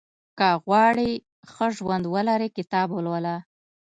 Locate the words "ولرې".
2.13-2.49